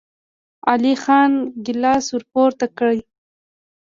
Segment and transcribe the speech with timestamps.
[0.69, 1.31] علی خان
[1.65, 2.91] ګيلاس ور پورته کړ.